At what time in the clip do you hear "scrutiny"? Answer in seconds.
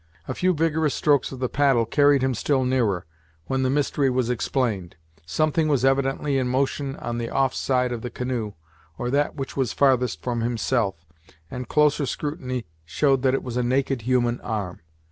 12.07-12.65